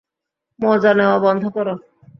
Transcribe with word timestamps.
মজা 0.59 0.91
নেওয়া 0.93 1.17
বন্ধ 1.19 1.43
কর। 1.55 1.67